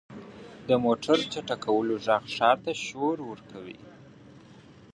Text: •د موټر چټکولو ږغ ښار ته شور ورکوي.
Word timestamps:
•د 0.67 0.69
موټر 0.83 1.17
چټکولو 1.31 1.93
ږغ 2.05 2.23
ښار 2.35 2.57
ته 2.65 2.71
شور 2.85 3.17
ورکوي. 3.29 3.79